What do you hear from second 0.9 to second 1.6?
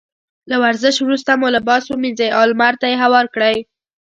وروسته مو